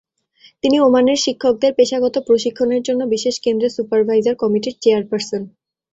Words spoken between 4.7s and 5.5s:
Chairperson.